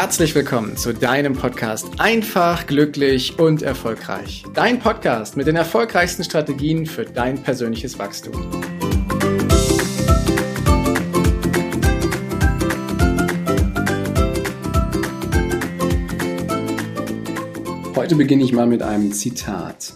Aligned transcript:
herzlich 0.00 0.34
willkommen 0.34 0.78
zu 0.78 0.94
deinem 0.94 1.34
Podcast 1.34 1.86
Einfach, 1.98 2.66
glücklich 2.66 3.38
und 3.38 3.60
erfolgreich. 3.60 4.44
Dein 4.54 4.78
Podcast 4.78 5.36
mit 5.36 5.46
den 5.46 5.56
erfolgreichsten 5.56 6.24
Strategien 6.24 6.86
für 6.86 7.04
dein 7.04 7.42
persönliches 7.42 7.98
Wachstum. 7.98 8.32
Heute 17.94 18.16
beginne 18.16 18.42
ich 18.42 18.54
mal 18.54 18.66
mit 18.66 18.82
einem 18.82 19.12
Zitat. 19.12 19.92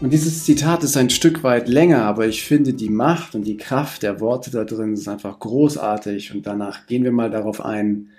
Und 0.00 0.12
dieses 0.12 0.44
Zitat 0.44 0.84
ist 0.84 0.96
ein 0.96 1.10
Stück 1.10 1.42
weit 1.42 1.68
länger, 1.68 2.04
aber 2.04 2.28
ich 2.28 2.44
finde 2.44 2.74
die 2.74 2.90
Macht 2.90 3.34
und 3.34 3.42
die 3.42 3.56
Kraft 3.56 4.04
der 4.04 4.20
Worte 4.20 4.52
da 4.52 4.62
drin 4.62 4.92
ist 4.92 5.08
einfach 5.08 5.40
großartig 5.40 6.32
und 6.32 6.46
danach 6.46 6.86
gehen 6.86 7.02
wir 7.02 7.10
mal 7.10 7.32
darauf 7.32 7.60
ein, 7.64 8.10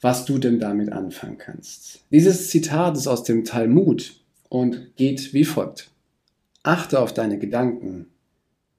was 0.00 0.24
du 0.24 0.38
denn 0.38 0.58
damit 0.58 0.92
anfangen 0.92 1.38
kannst. 1.38 2.04
Dieses 2.10 2.48
Zitat 2.50 2.96
ist 2.96 3.06
aus 3.06 3.22
dem 3.22 3.44
Talmud 3.44 4.14
und 4.48 4.96
geht 4.96 5.34
wie 5.34 5.44
folgt. 5.44 5.90
Achte 6.62 7.00
auf 7.00 7.12
deine 7.12 7.38
Gedanken, 7.38 8.06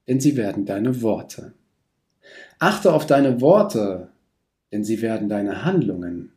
denn 0.07 0.19
sie 0.19 0.35
werden 0.35 0.65
deine 0.65 1.01
Worte. 1.01 1.53
Achte 2.59 2.93
auf 2.93 3.05
deine 3.05 3.41
Worte, 3.41 4.09
denn 4.71 4.83
sie 4.83 5.01
werden 5.01 5.29
deine 5.29 5.65
Handlungen. 5.65 6.31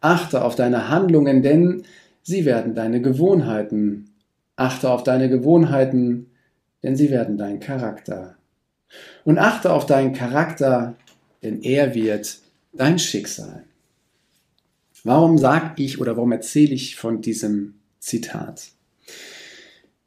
Achte 0.00 0.42
auf 0.44 0.56
deine 0.56 0.88
Handlungen, 0.88 1.42
denn 1.42 1.84
sie 2.22 2.44
werden 2.44 2.74
deine 2.74 3.00
Gewohnheiten. 3.00 4.10
Achte 4.56 4.90
auf 4.90 5.04
deine 5.04 5.28
Gewohnheiten, 5.28 6.30
denn 6.82 6.96
sie 6.96 7.10
werden 7.10 7.38
dein 7.38 7.60
Charakter. 7.60 8.36
Und 9.24 9.38
achte 9.38 9.72
auf 9.72 9.86
deinen 9.86 10.12
Charakter, 10.12 10.96
denn 11.42 11.62
er 11.62 11.94
wird 11.94 12.38
dein 12.72 12.98
Schicksal. 12.98 13.64
Warum 15.02 15.38
sage 15.38 15.82
ich 15.82 16.00
oder 16.00 16.16
warum 16.16 16.32
erzähle 16.32 16.74
ich 16.74 16.96
von 16.96 17.22
diesem 17.22 17.74
Zitat? 18.00 18.68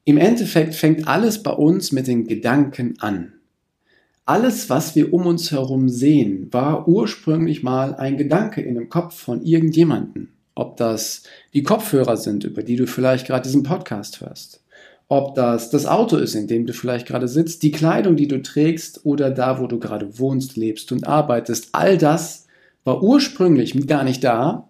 Im 0.05 0.17
Endeffekt 0.17 0.75
fängt 0.75 1.07
alles 1.07 1.41
bei 1.41 1.51
uns 1.51 1.91
mit 1.91 2.07
den 2.07 2.27
Gedanken 2.27 2.95
an. 2.99 3.33
Alles, 4.25 4.69
was 4.69 4.95
wir 4.95 5.13
um 5.13 5.25
uns 5.25 5.51
herum 5.51 5.89
sehen, 5.89 6.47
war 6.51 6.87
ursprünglich 6.87 7.63
mal 7.63 7.95
ein 7.95 8.17
Gedanke 8.17 8.61
in 8.61 8.75
dem 8.75 8.89
Kopf 8.89 9.15
von 9.15 9.41
irgendjemanden. 9.41 10.33
Ob 10.55 10.77
das 10.77 11.23
die 11.53 11.63
Kopfhörer 11.63 12.15
sind, 12.15 12.43
über 12.43 12.61
die 12.61 12.75
du 12.75 12.85
vielleicht 12.85 13.27
gerade 13.27 13.43
diesen 13.43 13.63
Podcast 13.63 14.21
hörst. 14.21 14.63
Ob 15.07 15.35
das 15.35 15.71
das 15.71 15.85
Auto 15.85 16.17
ist, 16.17 16.35
in 16.35 16.47
dem 16.47 16.65
du 16.65 16.73
vielleicht 16.73 17.07
gerade 17.07 17.27
sitzt, 17.27 17.63
die 17.63 17.71
Kleidung, 17.71 18.15
die 18.15 18.27
du 18.27 18.41
trägst 18.41 19.05
oder 19.05 19.31
da, 19.31 19.59
wo 19.59 19.67
du 19.67 19.79
gerade 19.79 20.19
wohnst, 20.19 20.55
lebst 20.55 20.91
und 20.91 21.07
arbeitest. 21.07 21.69
All 21.71 21.97
das 21.97 22.47
war 22.83 23.01
ursprünglich 23.01 23.87
gar 23.87 24.03
nicht 24.03 24.23
da 24.23 24.69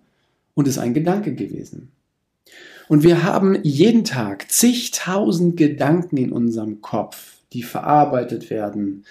und 0.54 0.68
ist 0.68 0.78
ein 0.78 0.94
Gedanke 0.94 1.34
gewesen. 1.34 1.92
Und 2.88 3.04
wir 3.04 3.24
haben 3.24 3.58
jeden 3.64 4.04
Tag 4.04 4.52
zigtausend 4.52 5.58
Gedanken 5.58 6.18
in 6.18 6.32
unserem 6.32 6.82
Kopf, 6.82 7.38
die 7.54 7.64
verarbeitet 7.64 8.50
werden. 8.50 9.06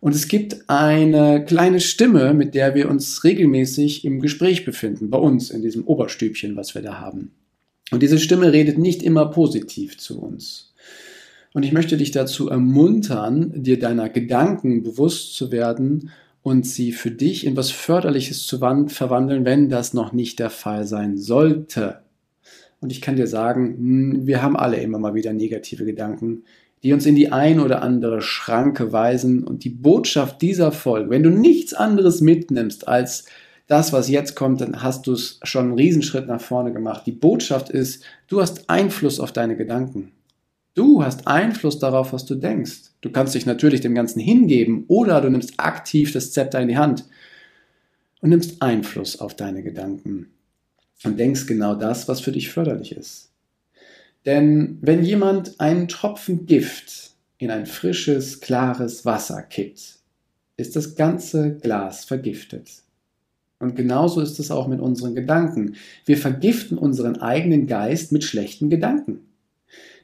Und 0.00 0.14
es 0.14 0.28
gibt 0.28 0.68
eine 0.68 1.44
kleine 1.44 1.80
Stimme, 1.80 2.32
mit 2.32 2.54
der 2.54 2.74
wir 2.74 2.88
uns 2.88 3.24
regelmäßig 3.24 4.04
im 4.04 4.20
Gespräch 4.20 4.64
befinden, 4.64 5.10
bei 5.10 5.18
uns 5.18 5.50
in 5.50 5.62
diesem 5.62 5.84
Oberstübchen, 5.84 6.54
was 6.54 6.74
wir 6.74 6.82
da 6.82 7.00
haben. 7.00 7.32
Und 7.90 8.02
diese 8.02 8.18
Stimme 8.18 8.52
redet 8.52 8.78
nicht 8.78 9.02
immer 9.02 9.26
positiv 9.26 9.98
zu 9.98 10.20
uns. 10.20 10.74
Und 11.52 11.64
ich 11.64 11.72
möchte 11.72 11.96
dich 11.96 12.12
dazu 12.12 12.48
ermuntern, 12.48 13.62
dir 13.62 13.78
deiner 13.78 14.08
Gedanken 14.08 14.82
bewusst 14.82 15.34
zu 15.34 15.50
werden 15.50 16.10
und 16.42 16.66
sie 16.66 16.92
für 16.92 17.10
dich 17.10 17.46
in 17.46 17.56
was 17.56 17.70
Förderliches 17.70 18.46
zu 18.46 18.58
verwandeln, 18.58 19.44
wenn 19.44 19.68
das 19.68 19.94
noch 19.94 20.12
nicht 20.12 20.38
der 20.38 20.50
Fall 20.50 20.86
sein 20.86 21.16
sollte. 21.16 22.00
Und 22.80 22.92
ich 22.92 23.00
kann 23.00 23.16
dir 23.16 23.26
sagen, 23.26 23.76
hm, 23.76 24.26
wir 24.26 24.42
haben 24.42 24.56
alle 24.56 24.76
immer 24.78 24.98
mal 24.98 25.14
wieder 25.14 25.32
negative 25.32 25.84
Gedanken, 25.84 26.44
die 26.82 26.92
uns 26.92 27.06
in 27.06 27.16
die 27.16 27.32
ein 27.32 27.60
oder 27.60 27.82
andere 27.82 28.22
Schranke 28.22 28.92
weisen. 28.92 29.44
Und 29.44 29.64
die 29.64 29.70
Botschaft 29.70 30.40
dieser 30.42 30.70
Folge, 30.70 31.10
wenn 31.10 31.24
du 31.24 31.30
nichts 31.30 31.74
anderes 31.74 32.20
mitnimmst 32.20 32.86
als 32.86 33.24
das, 33.66 33.92
was 33.92 34.08
jetzt 34.08 34.34
kommt, 34.34 34.60
dann 34.60 34.82
hast 34.82 35.06
du 35.06 35.12
es 35.12 35.40
schon 35.42 35.66
einen 35.66 35.74
Riesenschritt 35.74 36.26
nach 36.26 36.40
vorne 36.40 36.72
gemacht. 36.72 37.02
Die 37.06 37.12
Botschaft 37.12 37.68
ist, 37.68 38.02
du 38.28 38.40
hast 38.40 38.70
Einfluss 38.70 39.20
auf 39.20 39.32
deine 39.32 39.56
Gedanken. 39.56 40.12
Du 40.78 41.02
hast 41.02 41.26
Einfluss 41.26 41.80
darauf, 41.80 42.12
was 42.12 42.24
du 42.24 42.36
denkst. 42.36 42.92
Du 43.00 43.10
kannst 43.10 43.34
dich 43.34 43.46
natürlich 43.46 43.80
dem 43.80 43.96
Ganzen 43.96 44.20
hingeben 44.20 44.84
oder 44.86 45.20
du 45.20 45.28
nimmst 45.28 45.54
aktiv 45.58 46.12
das 46.12 46.30
Zepter 46.30 46.60
in 46.60 46.68
die 46.68 46.78
Hand 46.78 47.04
und 48.20 48.30
nimmst 48.30 48.62
Einfluss 48.62 49.18
auf 49.18 49.34
deine 49.34 49.64
Gedanken 49.64 50.28
und 51.02 51.18
denkst 51.18 51.46
genau 51.46 51.74
das, 51.74 52.06
was 52.06 52.20
für 52.20 52.30
dich 52.30 52.50
förderlich 52.50 52.92
ist. 52.92 53.32
Denn 54.24 54.78
wenn 54.80 55.02
jemand 55.02 55.58
einen 55.58 55.88
Tropfen 55.88 56.46
Gift 56.46 57.10
in 57.38 57.50
ein 57.50 57.66
frisches, 57.66 58.38
klares 58.38 59.04
Wasser 59.04 59.42
kippt, 59.42 59.98
ist 60.56 60.76
das 60.76 60.94
ganze 60.94 61.56
Glas 61.56 62.04
vergiftet. 62.04 62.70
Und 63.58 63.74
genauso 63.74 64.20
ist 64.20 64.38
es 64.38 64.52
auch 64.52 64.68
mit 64.68 64.78
unseren 64.78 65.16
Gedanken. 65.16 65.74
Wir 66.04 66.18
vergiften 66.18 66.78
unseren 66.78 67.16
eigenen 67.16 67.66
Geist 67.66 68.12
mit 68.12 68.22
schlechten 68.22 68.70
Gedanken. 68.70 69.27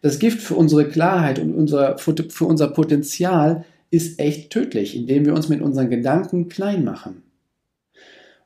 Das 0.04 0.18
Gift 0.18 0.42
für 0.42 0.54
unsere 0.54 0.86
Klarheit 0.86 1.38
und 1.38 1.54
unser, 1.54 1.96
für 1.96 2.44
unser 2.44 2.68
Potenzial 2.68 3.64
ist 3.88 4.20
echt 4.20 4.50
tödlich, 4.50 4.94
indem 4.94 5.24
wir 5.24 5.32
uns 5.32 5.48
mit 5.48 5.62
unseren 5.62 5.88
Gedanken 5.88 6.50
klein 6.50 6.84
machen. 6.84 7.22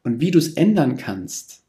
Und 0.05 0.21
wie 0.21 0.31
du 0.31 0.39
es 0.39 0.53
ändern 0.53 0.97
kannst, 0.97 1.65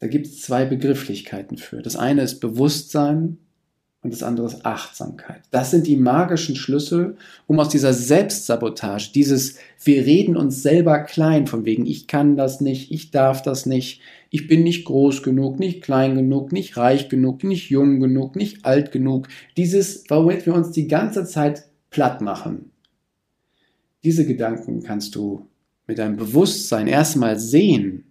da 0.00 0.08
gibt 0.08 0.26
es 0.26 0.42
zwei 0.42 0.64
Begrifflichkeiten 0.64 1.56
für. 1.56 1.82
Das 1.82 1.94
eine 1.94 2.22
ist 2.22 2.40
Bewusstsein 2.40 3.38
und 4.02 4.12
das 4.12 4.24
andere 4.24 4.46
ist 4.46 4.66
Achtsamkeit. 4.66 5.42
Das 5.52 5.70
sind 5.70 5.86
die 5.86 5.96
magischen 5.96 6.56
Schlüssel, 6.56 7.16
um 7.46 7.60
aus 7.60 7.68
dieser 7.68 7.92
Selbstsabotage, 7.92 9.12
dieses 9.14 9.58
wir 9.84 10.04
reden 10.04 10.36
uns 10.36 10.62
selber 10.62 10.98
klein, 10.98 11.46
von 11.46 11.64
wegen 11.64 11.86
ich 11.86 12.08
kann 12.08 12.36
das 12.36 12.60
nicht, 12.60 12.90
ich 12.90 13.12
darf 13.12 13.42
das 13.42 13.64
nicht, 13.64 14.00
ich 14.30 14.48
bin 14.48 14.64
nicht 14.64 14.86
groß 14.86 15.22
genug, 15.22 15.60
nicht 15.60 15.82
klein 15.82 16.16
genug, 16.16 16.50
nicht 16.52 16.76
reich 16.76 17.08
genug, 17.08 17.44
nicht 17.44 17.70
jung 17.70 18.00
genug, 18.00 18.34
nicht 18.34 18.64
alt 18.64 18.90
genug, 18.90 19.28
dieses, 19.56 20.04
womit 20.08 20.46
wir 20.46 20.54
uns 20.54 20.72
die 20.72 20.88
ganze 20.88 21.24
Zeit 21.24 21.68
platt 21.90 22.20
machen. 22.20 22.72
Diese 24.02 24.26
Gedanken 24.26 24.82
kannst 24.82 25.14
du 25.14 25.46
mit 25.86 25.98
deinem 25.98 26.16
Bewusstsein 26.16 26.88
erstmal 26.88 27.38
sehen 27.38 28.04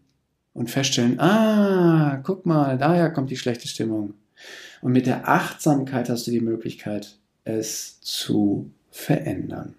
und 0.54 0.70
feststellen, 0.70 1.20
ah, 1.20 2.22
guck 2.24 2.46
mal, 2.46 2.78
daher 2.78 3.10
kommt 3.12 3.30
die 3.30 3.38
schlechte 3.38 3.68
Stimmung. 3.68 4.14
Und 4.82 4.94
mit 4.94 5.06
der 5.06 5.28
Achtsamkeit 5.28 6.10
hast 6.10 6.28
du 6.28 6.32
die 6.32 6.42
Möglichkeit, 6.42 7.18
es 7.44 8.00
zu 8.02 8.72
verändern. 8.90 9.76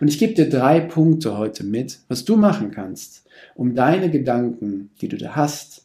Und 0.00 0.08
ich 0.08 0.18
gebe 0.18 0.34
dir 0.34 0.48
drei 0.48 0.80
Punkte 0.80 1.38
heute 1.38 1.64
mit, 1.64 2.00
was 2.08 2.24
du 2.24 2.36
machen 2.36 2.70
kannst, 2.70 3.26
um 3.54 3.74
deine 3.74 4.10
Gedanken, 4.10 4.90
die 5.00 5.08
du 5.08 5.16
da 5.16 5.36
hast, 5.36 5.84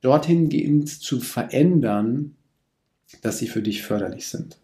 dorthin 0.00 0.86
zu 0.86 1.20
verändern, 1.20 2.36
dass 3.22 3.38
sie 3.38 3.48
für 3.48 3.62
dich 3.62 3.82
förderlich 3.82 4.28
sind. 4.28 4.58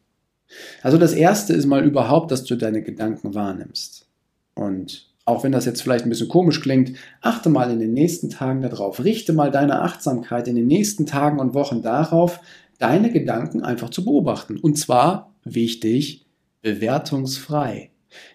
Also 0.82 0.98
das 0.98 1.12
erste 1.12 1.54
ist 1.54 1.66
mal 1.66 1.84
überhaupt, 1.84 2.30
dass 2.30 2.44
du 2.44 2.54
deine 2.56 2.82
Gedanken 2.82 3.34
wahrnimmst. 3.34 4.06
Und 4.54 5.08
auch 5.24 5.42
wenn 5.42 5.52
das 5.52 5.64
jetzt 5.64 5.82
vielleicht 5.82 6.04
ein 6.04 6.10
bisschen 6.10 6.28
komisch 6.28 6.60
klingt, 6.60 6.96
achte 7.20 7.48
mal 7.48 7.70
in 7.70 7.80
den 7.80 7.94
nächsten 7.94 8.30
Tagen 8.30 8.60
darauf. 8.62 9.02
Richte 9.02 9.32
mal 9.32 9.50
deine 9.50 9.80
Achtsamkeit 9.80 10.46
in 10.46 10.54
den 10.54 10.66
nächsten 10.66 11.06
Tagen 11.06 11.40
und 11.40 11.54
Wochen 11.54 11.82
darauf, 11.82 12.40
deine 12.78 13.10
Gedanken 13.10 13.62
einfach 13.62 13.90
zu 13.90 14.04
beobachten. 14.04 14.58
Und 14.58 14.78
zwar, 14.78 15.34
wichtig, 15.44 16.26
bewertungsfrei. 16.62 17.90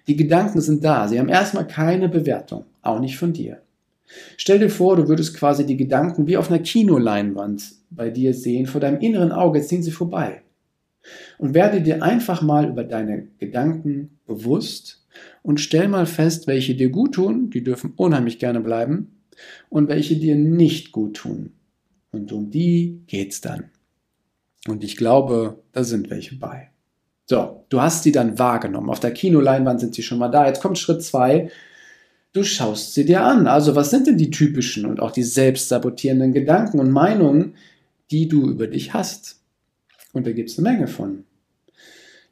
Die 0.07 0.15
Gedanken 0.15 0.61
sind 0.61 0.83
da, 0.83 1.07
sie 1.07 1.19
haben 1.19 1.29
erstmal 1.29 1.67
keine 1.67 2.09
Bewertung, 2.09 2.65
auch 2.81 2.99
nicht 2.99 3.17
von 3.17 3.33
dir. 3.33 3.61
Stell 4.37 4.59
dir 4.59 4.69
vor, 4.69 4.95
du 4.95 5.07
würdest 5.07 5.35
quasi 5.35 5.65
die 5.65 5.77
Gedanken 5.77 6.27
wie 6.27 6.37
auf 6.37 6.49
einer 6.49 6.59
Kinoleinwand 6.59 7.73
bei 7.89 8.09
dir 8.09 8.33
sehen, 8.33 8.65
vor 8.65 8.81
deinem 8.81 8.99
inneren 8.99 9.31
Auge 9.31 9.61
ziehen 9.61 9.83
sie 9.83 9.91
vorbei. 9.91 10.41
Und 11.37 11.53
werde 11.53 11.81
dir 11.81 12.03
einfach 12.03 12.41
mal 12.41 12.69
über 12.69 12.83
deine 12.83 13.27
Gedanken 13.37 14.19
bewusst 14.25 15.07
und 15.41 15.59
stell 15.59 15.87
mal 15.87 16.05
fest, 16.05 16.47
welche 16.47 16.75
dir 16.75 16.89
gut 16.89 17.15
tun, 17.15 17.49
die 17.49 17.63
dürfen 17.63 17.93
unheimlich 17.95 18.39
gerne 18.39 18.59
bleiben, 18.59 19.15
und 19.69 19.87
welche 19.87 20.17
dir 20.17 20.35
nicht 20.35 20.91
gut 20.91 21.15
tun. 21.15 21.53
Und 22.11 22.31
um 22.31 22.49
die 22.49 23.03
geht's 23.07 23.41
dann. 23.41 23.71
Und 24.67 24.83
ich 24.83 24.97
glaube, 24.97 25.59
da 25.71 25.83
sind 25.83 26.09
welche 26.09 26.35
bei. 26.35 26.69
So, 27.25 27.65
du 27.69 27.81
hast 27.81 28.03
sie 28.03 28.11
dann 28.11 28.39
wahrgenommen. 28.39 28.89
Auf 28.89 28.99
der 28.99 29.11
Kinoleinwand 29.11 29.79
sind 29.79 29.95
sie 29.95 30.03
schon 30.03 30.17
mal 30.17 30.29
da. 30.29 30.47
Jetzt 30.47 30.61
kommt 30.61 30.77
Schritt 30.77 31.03
zwei. 31.03 31.51
Du 32.33 32.43
schaust 32.43 32.93
sie 32.93 33.05
dir 33.05 33.21
an. 33.23 33.47
Also, 33.47 33.75
was 33.75 33.89
sind 33.89 34.07
denn 34.07 34.17
die 34.17 34.31
typischen 34.31 34.85
und 34.85 34.99
auch 34.99 35.11
die 35.11 35.23
selbstsabotierenden 35.23 36.33
Gedanken 36.33 36.79
und 36.79 36.91
Meinungen, 36.91 37.55
die 38.11 38.27
du 38.27 38.49
über 38.49 38.67
dich 38.67 38.93
hast? 38.93 39.39
Und 40.13 40.25
da 40.25 40.31
gibt 40.31 40.49
es 40.49 40.57
eine 40.57 40.69
Menge 40.69 40.87
von. 40.87 41.23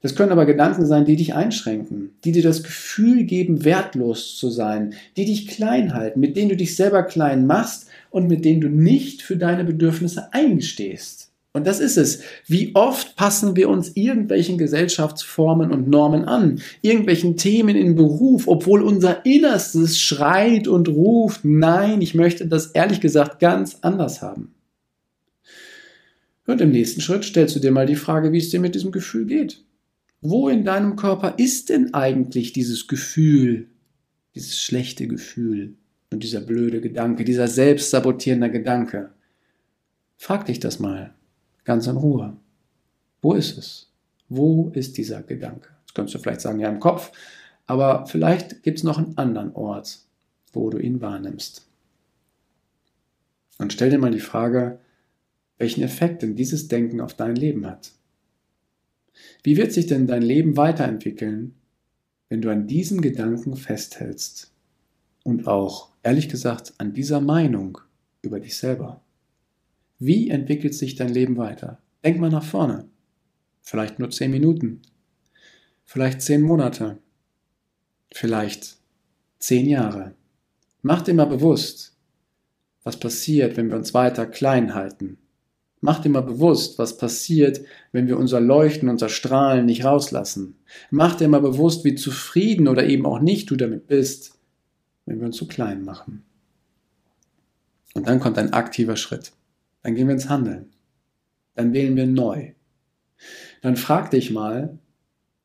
Das 0.02 0.16
können 0.16 0.32
aber 0.32 0.46
Gedanken 0.46 0.86
sein, 0.86 1.06
die 1.06 1.16
dich 1.16 1.34
einschränken, 1.34 2.12
die 2.24 2.32
dir 2.32 2.44
das 2.44 2.62
Gefühl 2.62 3.24
geben, 3.24 3.66
wertlos 3.66 4.38
zu 4.38 4.50
sein, 4.50 4.94
die 5.16 5.26
dich 5.26 5.48
klein 5.48 5.94
halten, 5.94 6.20
mit 6.20 6.38
denen 6.38 6.50
du 6.50 6.56
dich 6.56 6.76
selber 6.76 7.04
klein 7.04 7.48
machst 7.48 7.88
und 8.12 8.28
mit 8.28 8.46
denen 8.46 8.62
du 8.62 8.70
nicht 8.70 9.24
für 9.24 9.38
deine 9.38 9.64
Bedürfnisse 9.64 10.32
eingestehst. 10.34 11.27
Und 11.58 11.66
das 11.66 11.80
ist 11.80 11.98
es. 11.98 12.22
Wie 12.46 12.76
oft 12.76 13.16
passen 13.16 13.56
wir 13.56 13.68
uns 13.68 13.92
irgendwelchen 13.96 14.60
Gesellschaftsformen 14.60 15.72
und 15.72 15.90
Normen 15.90 16.26
an, 16.26 16.62
irgendwelchen 16.84 17.36
Themen 17.36 17.76
im 17.76 17.96
Beruf, 17.96 18.48
obwohl 18.48 18.84
unser 18.84 19.26
Innerstes 19.26 20.00
schreit 20.00 20.68
und 20.68 20.88
ruft, 20.88 21.44
nein, 21.44 22.00
ich 22.00 22.14
möchte 22.14 22.46
das 22.46 22.68
ehrlich 22.68 23.02
gesagt 23.02 23.40
ganz 23.40 23.80
anders 23.82 24.22
haben. 24.22 24.54
Und 26.46 26.62
im 26.62 26.70
nächsten 26.70 27.02
Schritt 27.02 27.26
stellst 27.26 27.56
du 27.56 27.60
dir 27.60 27.72
mal 27.72 27.88
die 27.88 27.96
Frage, 27.96 28.32
wie 28.32 28.38
es 28.38 28.52
dir 28.52 28.60
mit 28.60 28.76
diesem 28.76 28.92
Gefühl 28.92 29.26
geht. 29.26 29.64
Wo 30.22 30.50
in 30.50 30.64
deinem 30.64 30.96
Körper 30.96 31.34
ist 31.38 31.70
denn 31.70 31.96
eigentlich 31.96 32.54
dieses 32.54 32.86
Gefühl, 32.86 33.68
dieses 34.36 34.60
schlechte 34.60 35.08
Gefühl 35.08 35.74
und 36.12 36.22
dieser 36.22 36.42
blöde 36.42 36.82
Gedanke, 36.82 37.24
dieser 37.24 37.48
selbstsabotierende 37.48 38.52
Gedanke? 38.52 39.10
Frag 40.18 40.46
dich 40.46 40.60
das 40.60 40.78
mal 40.78 41.17
ganz 41.68 41.86
in 41.86 41.98
Ruhe. 41.98 42.38
Wo 43.22 43.34
ist 43.34 43.58
es? 43.58 43.92
Wo 44.30 44.72
ist 44.74 44.98
dieser 44.98 45.22
Gedanke? 45.22 45.70
Das 45.86 45.94
könntest 45.94 46.16
du 46.16 46.20
vielleicht 46.20 46.42
sagen, 46.42 46.60
ja 46.60 46.70
im 46.70 46.80
Kopf, 46.80 47.12
aber 47.66 48.06
vielleicht 48.06 48.64
gibt 48.64 48.78
es 48.78 48.84
noch 48.86 48.98
einen 48.98 49.18
anderen 49.18 49.54
Ort, 49.54 50.00
wo 50.54 50.70
du 50.70 50.78
ihn 50.78 51.02
wahrnimmst. 51.02 51.68
Und 53.58 53.74
stell 53.74 53.90
dir 53.90 53.98
mal 53.98 54.12
die 54.12 54.22
Frage, 54.22 54.80
welchen 55.58 55.84
Effekt 55.84 56.22
denn 56.22 56.38
dieses 56.38 56.70
Denken 56.70 57.02
auf 57.02 57.16
dein 57.16 57.36
Leben 57.36 57.66
hat. 57.66 57.92
Wie 59.44 59.58
wird 59.58 59.74
sich 59.74 59.88
denn 59.88 60.08
dein 60.08 60.22
Leben 60.22 60.56
weiterentwickeln, 60.56 61.56
wenn 62.30 62.42
du 62.42 62.50
an 62.50 62.68
diesem 62.68 63.02
Gedanken 63.02 63.58
festhältst 63.58 64.54
und 65.24 65.48
auch, 65.48 65.92
ehrlich 66.02 66.30
gesagt, 66.30 66.76
an 66.78 66.94
dieser 66.94 67.20
Meinung 67.20 67.80
über 68.22 68.40
dich 68.40 68.56
selber? 68.56 69.02
Wie 70.00 70.30
entwickelt 70.30 70.76
sich 70.76 70.96
dein 70.96 71.10
Leben 71.10 71.38
weiter? 71.38 71.82
Denk 72.04 72.20
mal 72.20 72.30
nach 72.30 72.44
vorne. 72.44 72.88
Vielleicht 73.62 74.00
nur 74.00 74.10
zehn 74.10 74.32
Minuten. 74.32 74.82
Vielleicht 75.86 76.22
zehn 76.22 76.42
Monate. 76.42 77.00
Vielleicht 78.12 78.78
zehn 79.40 79.68
Jahre. 79.68 80.16
Mach 80.82 81.02
dir 81.02 81.14
mal 81.14 81.26
bewusst, 81.26 81.98
was 82.84 83.00
passiert, 83.00 83.58
wenn 83.58 83.70
wir 83.70 83.78
uns 83.78 83.94
weiter 83.94 84.26
klein 84.26 84.74
halten, 84.74 85.18
Mach 85.80 86.00
dir 86.00 86.10
mal 86.10 86.22
bewusst, 86.22 86.80
was 86.80 86.98
passiert, 86.98 87.62
wenn 87.92 88.08
wir 88.08 88.18
unser 88.18 88.42
Leuchten, 88.42 88.90
unser 88.90 89.10
Strahlen 89.10 89.66
nicht 89.66 89.86
rauslassen. 89.86 90.56
Mach 90.90 91.16
dir 91.16 91.28
mal 91.28 91.42
bewusst, 91.42 91.86
wie 91.86 91.96
zufrieden 91.96 92.68
oder 92.68 92.88
eben 92.88 93.06
auch 93.06 93.20
nicht 93.20 93.50
du 93.52 93.56
damit 93.56 93.88
bist, 93.88 94.40
wenn 95.06 95.20
wir 95.20 95.28
uns 95.28 95.38
zu 95.38 95.48
klein 95.48 95.84
machen. 95.84 96.24
Und 97.94 98.08
dann 98.08 98.20
kommt 98.20 98.38
ein 98.40 98.54
aktiver 98.54 98.96
Schritt. 98.96 99.34
Dann 99.82 99.96
gehen 99.96 100.08
wir 100.08 100.14
ins 100.14 100.30
Handeln. 100.30 100.72
Dann 101.56 101.74
wählen 101.74 101.96
wir 101.96 102.08
neu. 102.08 102.54
Dann 103.62 103.76
frag 103.76 104.12
dich 104.12 104.32
mal, 104.32 104.78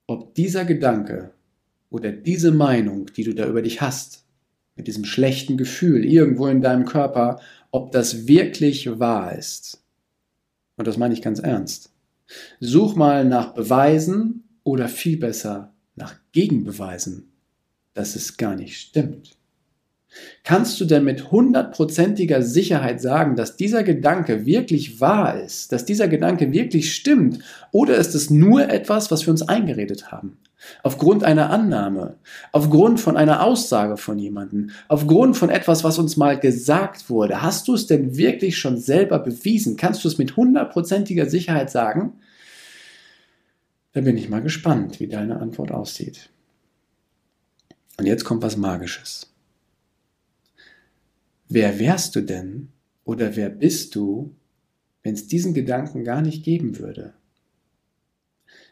ob 0.06 0.34
dieser 0.34 0.64
Gedanke 0.64 1.32
oder 1.90 2.12
diese 2.12 2.52
Meinung, 2.52 3.06
die 3.16 3.24
du 3.24 3.34
da 3.34 3.46
über 3.46 3.62
dich 3.62 3.80
hast, 3.80 4.24
mit 4.76 4.86
diesem 4.86 5.04
schlechten 5.04 5.56
Gefühl 5.56 6.04
irgendwo 6.04 6.46
in 6.46 6.62
deinem 6.62 6.84
Körper, 6.84 7.40
ob 7.70 7.92
das 7.92 8.26
wirklich 8.26 8.98
wahr 8.98 9.36
ist. 9.36 9.82
Und 10.76 10.86
das 10.86 10.96
meine 10.96 11.14
ich 11.14 11.22
ganz 11.22 11.38
ernst. 11.38 11.92
Such 12.60 12.96
mal 12.96 13.24
nach 13.24 13.54
Beweisen 13.54 14.44
oder 14.64 14.88
viel 14.88 15.18
besser 15.18 15.74
nach 15.94 16.14
Gegenbeweisen, 16.32 17.32
dass 17.94 18.16
es 18.16 18.36
gar 18.36 18.56
nicht 18.56 18.78
stimmt. 18.78 19.36
Kannst 20.44 20.80
du 20.80 20.84
denn 20.84 21.04
mit 21.04 21.30
hundertprozentiger 21.30 22.42
Sicherheit 22.42 23.00
sagen, 23.00 23.36
dass 23.36 23.56
dieser 23.56 23.82
Gedanke 23.82 24.44
wirklich 24.44 25.00
wahr 25.00 25.40
ist, 25.40 25.72
dass 25.72 25.84
dieser 25.84 26.08
Gedanke 26.08 26.52
wirklich 26.52 26.94
stimmt, 26.94 27.38
oder 27.70 27.96
ist 27.96 28.14
es 28.14 28.28
nur 28.28 28.68
etwas, 28.68 29.10
was 29.10 29.24
wir 29.26 29.30
uns 29.30 29.48
eingeredet 29.48 30.10
haben? 30.10 30.38
Aufgrund 30.82 31.24
einer 31.24 31.50
Annahme, 31.50 32.18
aufgrund 32.52 33.00
von 33.00 33.16
einer 33.16 33.42
Aussage 33.42 33.96
von 33.96 34.18
jemandem, 34.18 34.70
aufgrund 34.88 35.36
von 35.36 35.50
etwas, 35.50 35.82
was 35.82 35.98
uns 35.98 36.16
mal 36.16 36.38
gesagt 36.38 37.10
wurde. 37.10 37.42
Hast 37.42 37.66
du 37.66 37.74
es 37.74 37.86
denn 37.86 38.16
wirklich 38.16 38.58
schon 38.58 38.76
selber 38.76 39.18
bewiesen? 39.18 39.76
Kannst 39.76 40.04
du 40.04 40.08
es 40.08 40.18
mit 40.18 40.36
hundertprozentiger 40.36 41.26
Sicherheit 41.28 41.70
sagen? 41.70 42.12
Da 43.92 44.02
bin 44.02 44.16
ich 44.16 44.28
mal 44.28 44.40
gespannt, 44.40 45.00
wie 45.00 45.08
deine 45.08 45.40
Antwort 45.40 45.72
aussieht. 45.72 46.30
Und 47.98 48.06
jetzt 48.06 48.24
kommt 48.24 48.42
was 48.42 48.56
Magisches. 48.56 49.31
Wer 51.54 51.78
wärst 51.78 52.16
du 52.16 52.22
denn 52.22 52.70
oder 53.04 53.36
wer 53.36 53.50
bist 53.50 53.94
du, 53.94 54.34
wenn 55.02 55.12
es 55.12 55.26
diesen 55.26 55.52
Gedanken 55.52 56.02
gar 56.02 56.22
nicht 56.22 56.44
geben 56.44 56.78
würde? 56.78 57.12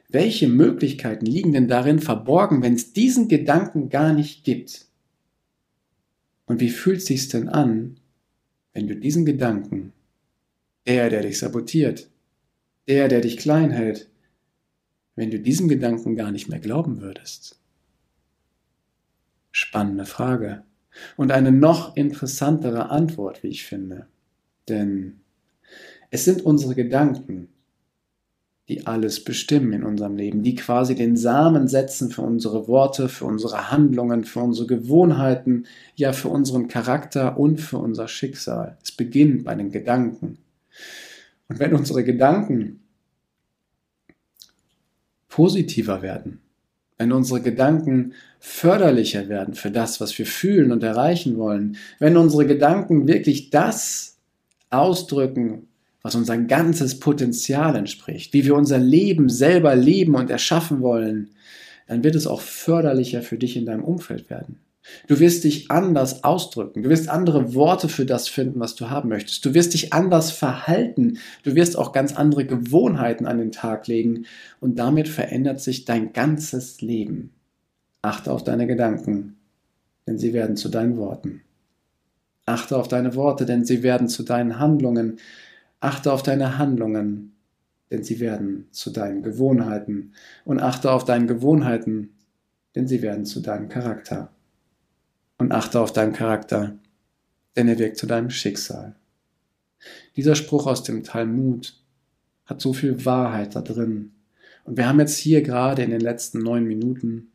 Welche 0.09 0.49
Möglichkeiten 0.49 1.27
liegen 1.27 1.53
denn 1.53 1.69
darin 1.69 1.99
verborgen, 1.99 2.63
wenn 2.63 2.73
es 2.73 2.95
diesen 2.95 3.29
Gedanken 3.29 3.91
gar 3.91 4.15
nicht 4.15 4.45
gibt? 4.45 4.87
Und 6.47 6.61
wie 6.61 6.71
fühlt 6.71 7.01
es 7.01 7.07
sich 7.07 7.29
denn 7.29 7.51
an, 7.51 7.99
wenn 8.73 8.89
du 8.89 8.97
diesen 8.97 9.27
Gedanken, 9.27 9.93
der, 10.87 11.11
der 11.11 11.21
dich 11.21 11.39
sabotiert, 11.39 12.09
der, 12.89 13.09
der 13.09 13.21
dich 13.21 13.37
klein 13.37 13.73
hält, 13.73 14.09
wenn 15.17 15.31
du 15.31 15.39
diesem 15.39 15.69
Gedanken 15.69 16.17
gar 16.17 16.31
nicht 16.31 16.49
mehr 16.49 16.61
glauben 16.61 17.03
würdest? 17.03 17.61
Spannende 19.53 20.07
Frage. 20.07 20.65
Und 21.17 21.33
eine 21.33 21.53
noch 21.53 21.97
interessantere 21.97 22.91
Antwort, 22.91 23.43
wie 23.43 23.49
ich 23.49 23.65
finde. 23.65 24.07
Denn 24.69 25.21
es 26.11 26.25
sind 26.25 26.43
unsere 26.43 26.75
Gedanken, 26.75 27.49
die 28.71 28.87
alles 28.87 29.25
bestimmen 29.25 29.73
in 29.73 29.83
unserem 29.83 30.17
Leben, 30.17 30.45
die 30.45 30.55
quasi 30.55 30.95
den 30.95 31.17
Samen 31.17 31.67
setzen 31.67 32.11
für 32.11 32.23
unsere 32.23 32.69
Worte, 32.69 33.09
für 33.09 33.25
unsere 33.25 33.73
Handlungen, 33.73 34.25
für 34.25 34.41
unsere 34.41 34.69
Gewohnheiten, 34.69 35.67
ja 35.97 36.13
für 36.13 36.29
unseren 36.29 36.69
Charakter 36.69 37.37
und 37.37 37.61
für 37.61 37.79
unser 37.79 38.07
Schicksal. 38.07 38.79
Es 38.83 38.93
beginnt 38.93 39.43
bei 39.43 39.57
den 39.57 39.73
Gedanken. 39.73 40.39
Und 41.49 41.59
wenn 41.59 41.75
unsere 41.75 42.05
Gedanken 42.05 42.81
positiver 45.29 46.03
werden, 46.03 46.41
wenn 47.01 47.13
unsere 47.13 47.41
Gedanken 47.41 48.13
förderlicher 48.41 49.31
werden 49.31 49.55
für 49.55 49.71
das, 49.71 50.03
was 50.03 50.19
wir 50.19 50.27
fühlen 50.27 50.71
und 50.71 50.83
erreichen 50.83 51.39
wollen, 51.39 51.79
wenn 51.99 52.19
unsere 52.19 52.45
Gedanken 52.45 53.09
wirklich 53.09 53.49
das 53.49 54.19
ausdrücken, 54.69 55.69
was 56.03 56.15
unser 56.15 56.37
ganzes 56.37 57.01
Potenzial 57.01 57.75
entspricht, 57.75 58.35
wie 58.35 58.45
wir 58.45 58.55
unser 58.55 58.77
Leben 58.77 59.31
selber 59.31 59.75
leben 59.75 60.15
und 60.15 60.29
erschaffen 60.29 60.83
wollen, 60.83 61.31
dann 61.89 62.05
wird 62.05 62.17
es 62.17 62.27
auch 62.27 62.43
förderlicher 62.43 63.23
für 63.23 63.39
dich 63.39 63.57
in 63.57 63.65
deinem 63.65 63.83
Umfeld 63.83 64.29
werden. 64.29 64.61
Du 65.09 65.21
wirst 65.21 65.45
dich 65.45 65.71
anders 65.71 66.25
ausdrücken. 66.25 66.83
Du 66.83 66.91
wirst 66.91 67.09
andere 67.09 67.55
Worte 67.55 67.89
für 67.89 68.07
das 68.07 68.29
finden, 68.29 68.61
was 68.61 68.75
du 68.75 68.91
haben 68.91 69.09
möchtest. 69.09 69.45
Du 69.45 69.55
wirst 69.55 69.75
dich 69.75 69.93
anders 69.93 70.31
verhalten. 70.31 71.19
Du 71.43 71.55
wirst 71.55 71.77
auch 71.77 71.93
ganz 71.93 72.15
andere 72.15 72.45
Gewohnheiten 72.47 73.27
an 73.27 73.39
den 73.39 73.53
Tag 73.53 73.87
legen. 73.87 74.27
Und 74.61 74.79
damit 74.79 75.09
verändert 75.09 75.61
sich 75.61 75.85
dein 75.85 76.13
ganzes 76.13 76.81
Leben. 76.81 77.33
Achte 78.03 78.33
auf 78.33 78.45
deine 78.45 78.67
Gedanken, 78.67 79.37
denn 80.07 80.19
sie 80.19 80.33
werden 80.33 80.57
zu 80.57 80.69
deinen 80.69 80.97
Worten. 80.97 81.43
Achte 82.47 82.77
auf 82.77 82.89
deine 82.89 83.15
Worte, 83.15 83.45
denn 83.47 83.65
sie 83.65 83.83
werden 83.83 84.09
zu 84.09 84.23
deinen 84.23 84.59
Handlungen. 84.59 85.19
Achte 85.81 86.13
auf 86.13 86.23
deine 86.23 86.59
Handlungen, 86.59 87.33
denn 87.91 88.03
sie 88.03 88.21
werden 88.21 88.69
zu 88.71 88.91
deinen 88.91 89.23
Gewohnheiten. 89.23 90.15
Und 90.45 90.61
achte 90.61 90.91
auf 90.91 91.05
deine 91.05 91.27
Gewohnheiten, 91.27 92.15
denn 92.75 92.89
sie 92.89 93.03
werden 93.03 93.25
zu 93.25 93.41
deinem 93.41 93.69
Charakter. 93.69 94.31
Und 95.41 95.53
achte 95.53 95.81
auf 95.81 95.91
deinen 95.91 96.13
Charakter, 96.13 96.77
denn 97.57 97.67
er 97.67 97.79
wirkt 97.79 97.97
zu 97.97 98.07
deinem 98.07 98.29
Schicksal. 98.29 98.95
Dieser 100.15 100.35
Spruch 100.35 100.67
aus 100.67 100.83
dem 100.83 101.03
Talmud 101.03 101.81
hat 102.45 102.61
so 102.61 102.75
viel 102.75 103.07
Wahrheit 103.07 103.57
da 103.57 103.63
drin. 103.63 104.13
Und 104.65 104.77
wir 104.77 104.87
haben 104.87 105.01
jetzt 105.01 105.17
hier 105.17 105.41
gerade 105.41 105.83
in 105.83 105.93
den 105.93 106.03
letzten 106.03 106.41
neun 106.41 106.65
Minuten 106.65 107.33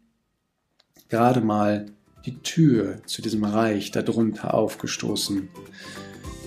gerade 1.09 1.41
mal 1.41 1.87
die 2.27 2.37
Tür 2.43 3.01
zu 3.07 3.23
diesem 3.23 3.43
Reich 3.43 3.89
darunter 3.89 4.53
aufgestoßen. 4.53 5.49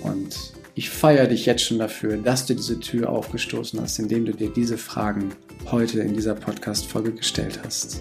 Und 0.05 0.37
ich 0.77 0.91
feiere 0.91 1.27
dich 1.27 1.45
jetzt 1.45 1.65
schon 1.65 1.81
dafür, 1.81 2.19
dass 2.19 2.47
du 2.47 2.55
diese 2.55 2.79
Tür 2.79 3.11
aufgestoßen 3.11 3.81
hast, 3.81 3.99
indem 3.99 4.27
du 4.27 4.33
dir 4.33 4.51
diese 4.51 4.79
Fragen 4.79 5.33
heute 5.73 5.99
in 6.03 6.15
dieser 6.15 6.37
Podcast-Folge 6.37 7.15
gestellt 7.15 7.59
hast. 7.65 8.01